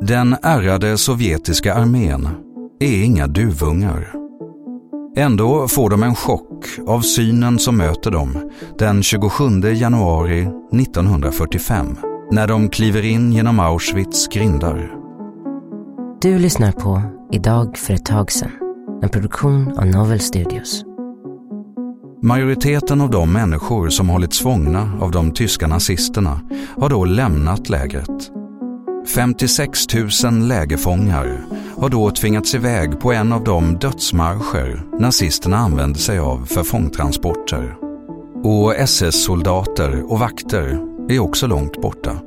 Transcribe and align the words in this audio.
Den 0.00 0.36
ärrade 0.42 0.98
sovjetiska 0.98 1.74
armén 1.74 2.28
är 2.80 3.04
inga 3.04 3.26
duvungar. 3.26 4.12
Ändå 5.16 5.68
får 5.68 5.90
de 5.90 6.02
en 6.02 6.14
chock 6.14 6.64
av 6.86 7.00
synen 7.00 7.58
som 7.58 7.76
möter 7.76 8.10
dem 8.10 8.50
den 8.78 9.02
27 9.02 9.44
januari 9.74 10.40
1945 10.72 11.86
när 12.30 12.46
de 12.46 12.68
kliver 12.68 13.04
in 13.04 13.32
genom 13.32 13.60
Auschwitz 13.60 14.28
grindar. 14.28 14.94
Du 16.22 16.38
lyssnar 16.38 16.72
på 16.72 17.02
Idag 17.32 17.78
för 17.78 17.94
ett 17.94 18.04
tag 18.04 18.32
sedan, 18.32 18.50
en 19.02 19.08
produktion 19.08 19.78
av 19.78 19.86
Novel 19.86 20.20
Studios. 20.20 20.84
Majoriteten 22.22 23.00
av 23.00 23.10
de 23.10 23.32
människor 23.32 23.88
som 23.88 24.08
hållits 24.08 24.40
fångna 24.40 24.92
av 25.00 25.10
de 25.10 25.32
tyska 25.32 25.66
nazisterna 25.66 26.40
har 26.80 26.88
då 26.88 27.04
lämnat 27.04 27.68
lägret. 27.68 28.37
56 29.14 29.94
000 30.24 30.48
lägerfångar 30.48 31.44
har 31.76 31.88
då 31.88 32.10
tvingats 32.10 32.54
iväg 32.54 33.00
på 33.00 33.12
en 33.12 33.32
av 33.32 33.44
de 33.44 33.78
dödsmarscher 33.78 34.82
nazisterna 34.98 35.56
använde 35.56 35.98
sig 35.98 36.18
av 36.18 36.44
för 36.44 36.62
fångtransporter. 36.62 37.76
Och 38.44 38.74
SS-soldater 38.74 40.12
och 40.12 40.18
vakter 40.18 40.80
är 41.08 41.18
också 41.18 41.46
långt 41.46 41.82
borta. 41.82 42.18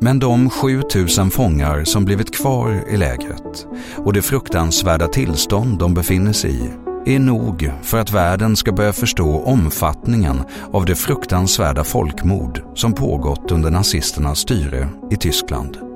Men 0.00 0.18
de 0.18 0.50
7 0.50 0.82
000 1.18 1.30
fångar 1.30 1.84
som 1.84 2.04
blivit 2.04 2.36
kvar 2.36 2.84
i 2.90 2.96
lägret 2.96 3.66
och 3.96 4.12
det 4.12 4.22
fruktansvärda 4.22 5.08
tillstånd 5.08 5.78
de 5.78 5.94
befinner 5.94 6.32
sig 6.32 6.50
i 6.50 6.70
är 7.14 7.18
nog 7.18 7.70
för 7.82 7.98
att 7.98 8.12
världen 8.12 8.56
ska 8.56 8.72
börja 8.72 8.92
förstå 8.92 9.42
omfattningen 9.42 10.42
av 10.72 10.84
det 10.84 10.94
fruktansvärda 10.94 11.84
folkmord 11.84 12.62
som 12.74 12.92
pågått 12.92 13.52
under 13.52 13.70
nazisternas 13.70 14.38
styre 14.38 14.88
i 15.10 15.16
Tyskland. 15.16 15.91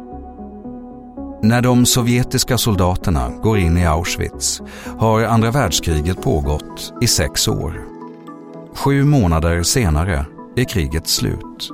När 1.46 1.62
de 1.62 1.86
sovjetiska 1.86 2.58
soldaterna 2.58 3.32
går 3.42 3.58
in 3.58 3.78
i 3.78 3.86
Auschwitz 3.86 4.62
har 4.98 5.22
andra 5.22 5.50
världskriget 5.50 6.22
pågått 6.22 6.92
i 7.02 7.06
sex 7.06 7.48
år. 7.48 7.84
Sju 8.74 9.04
månader 9.04 9.62
senare 9.62 10.26
är 10.56 10.64
kriget 10.64 11.08
slut. 11.08 11.70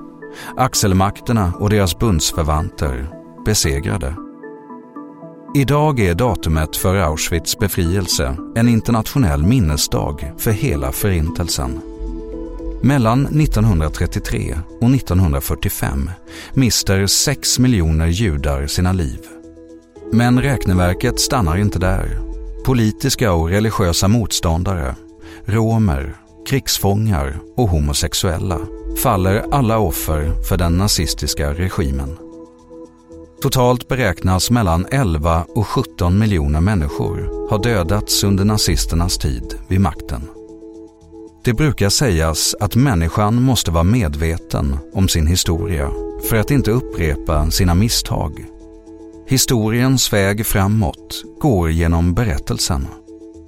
Axelmakterna 0.56 1.52
och 1.58 1.70
deras 1.70 1.98
bundsförvanter 1.98 3.08
besegrade. 3.44 4.16
Idag 5.56 6.00
är 6.00 6.14
datumet 6.14 6.76
för 6.76 6.96
Auschwitz 6.96 7.58
befrielse 7.58 8.36
en 8.56 8.68
internationell 8.68 9.42
minnesdag 9.42 10.32
för 10.38 10.50
hela 10.50 10.92
förintelsen. 10.92 11.80
Mellan 12.82 13.26
1933 13.26 14.58
och 14.80 14.90
1945 14.90 16.10
mister 16.54 17.06
6 17.06 17.58
miljoner 17.58 18.06
judar 18.06 18.66
sina 18.66 18.92
liv. 18.92 19.20
Men 20.14 20.42
räkneverket 20.42 21.20
stannar 21.20 21.56
inte 21.56 21.78
där. 21.78 22.18
Politiska 22.64 23.32
och 23.32 23.48
religiösa 23.48 24.08
motståndare, 24.08 24.94
romer, 25.44 26.16
krigsfångar 26.48 27.36
och 27.56 27.68
homosexuella 27.68 28.60
faller 29.02 29.44
alla 29.50 29.78
offer 29.78 30.42
för 30.48 30.56
den 30.56 30.76
nazistiska 30.76 31.54
regimen. 31.54 32.18
Totalt 33.42 33.88
beräknas 33.88 34.50
mellan 34.50 34.86
11 34.90 35.46
och 35.54 35.66
17 35.66 36.18
miljoner 36.18 36.60
människor 36.60 37.48
ha 37.50 37.58
dödats 37.58 38.24
under 38.24 38.44
nazisternas 38.44 39.18
tid 39.18 39.54
vid 39.68 39.80
makten. 39.80 40.22
Det 41.44 41.52
brukar 41.52 41.88
sägas 41.88 42.54
att 42.60 42.76
människan 42.76 43.42
måste 43.42 43.70
vara 43.70 43.84
medveten 43.84 44.78
om 44.92 45.08
sin 45.08 45.26
historia 45.26 45.90
för 46.30 46.36
att 46.36 46.50
inte 46.50 46.70
upprepa 46.70 47.50
sina 47.50 47.74
misstag. 47.74 48.51
Historiens 49.26 50.12
väg 50.12 50.46
framåt 50.46 51.22
går 51.40 51.70
genom 51.70 52.14
berättelsen. 52.14 52.86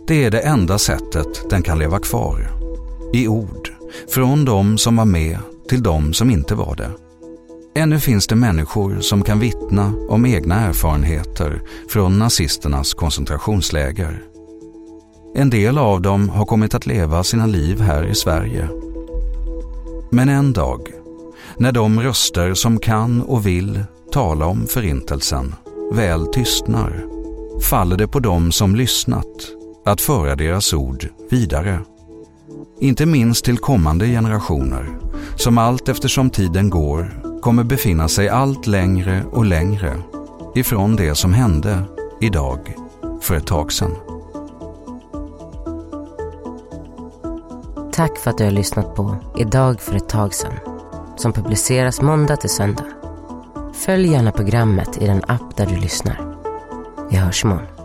Det 0.06 0.24
är 0.24 0.30
det 0.30 0.40
enda 0.40 0.78
sättet 0.78 1.50
den 1.50 1.62
kan 1.62 1.78
leva 1.78 1.98
kvar. 1.98 2.50
I 3.12 3.28
ord, 3.28 3.68
från 4.08 4.44
de 4.44 4.78
som 4.78 4.96
var 4.96 5.04
med 5.04 5.38
till 5.68 5.82
de 5.82 6.12
som 6.12 6.30
inte 6.30 6.54
var 6.54 6.76
det. 6.76 6.90
Ännu 7.76 8.00
finns 8.00 8.26
det 8.26 8.34
människor 8.34 9.00
som 9.00 9.22
kan 9.22 9.40
vittna 9.40 9.92
om 10.08 10.26
egna 10.26 10.60
erfarenheter 10.60 11.62
från 11.88 12.18
nazisternas 12.18 12.94
koncentrationsläger. 12.94 14.22
En 15.34 15.50
del 15.50 15.78
av 15.78 16.02
dem 16.02 16.28
har 16.28 16.46
kommit 16.46 16.74
att 16.74 16.86
leva 16.86 17.24
sina 17.24 17.46
liv 17.46 17.80
här 17.80 18.04
i 18.04 18.14
Sverige. 18.14 18.68
Men 20.10 20.28
en 20.28 20.52
dag, 20.52 20.80
när 21.56 21.72
de 21.72 22.00
röster 22.00 22.54
som 22.54 22.78
kan 22.78 23.22
och 23.22 23.46
vill 23.46 23.84
tala 24.12 24.46
om 24.46 24.66
förintelsen 24.66 25.54
väl 25.92 26.26
tystnar, 26.26 27.04
faller 27.70 27.96
det 27.96 28.08
på 28.08 28.20
dem 28.20 28.52
som 28.52 28.76
lyssnat 28.76 29.26
att 29.84 30.00
föra 30.00 30.36
deras 30.36 30.72
ord 30.72 31.08
vidare. 31.30 31.80
Inte 32.80 33.06
minst 33.06 33.44
till 33.44 33.58
kommande 33.58 34.06
generationer 34.06 34.88
som 35.36 35.58
allt 35.58 35.88
eftersom 35.88 36.30
tiden 36.30 36.70
går 36.70 37.20
kommer 37.42 37.64
befinna 37.64 38.08
sig 38.08 38.28
allt 38.28 38.66
längre 38.66 39.24
och 39.32 39.44
längre 39.44 39.96
ifrån 40.54 40.96
det 40.96 41.14
som 41.14 41.32
hände 41.32 41.82
idag 42.20 42.74
för 43.20 43.34
ett 43.34 43.46
tag 43.46 43.72
sedan. 43.72 43.90
Tack 47.92 48.18
för 48.18 48.30
att 48.30 48.38
du 48.38 48.44
har 48.44 48.50
lyssnat 48.50 48.94
på 48.94 49.16
Idag 49.36 49.80
för 49.80 49.94
ett 49.94 50.08
tag 50.08 50.34
sedan 50.34 50.52
som 51.16 51.32
publiceras 51.32 52.02
måndag 52.02 52.36
till 52.36 52.50
söndag. 52.50 52.93
Följ 53.74 54.08
gärna 54.12 54.32
programmet 54.32 55.02
i 55.02 55.06
den 55.06 55.22
app 55.28 55.56
där 55.56 55.66
du 55.66 55.76
lyssnar. 55.76 56.36
Vi 57.10 57.16
hörs 57.16 57.44
imorgon. 57.44 57.83